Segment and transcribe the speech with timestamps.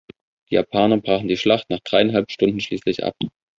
[0.49, 3.15] Die Japaner brachen die Schlacht nach dreieinhalb Stunden schließlich ab.